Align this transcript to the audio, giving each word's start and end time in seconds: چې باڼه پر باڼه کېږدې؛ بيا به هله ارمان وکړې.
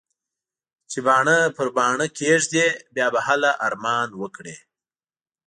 چې 0.89 0.99
باڼه 1.05 1.37
پر 1.55 1.67
باڼه 1.77 2.07
کېږدې؛ 2.17 2.67
بيا 2.95 3.07
به 3.13 3.19
هله 3.27 3.51
ارمان 3.67 4.09
وکړې. 4.21 4.55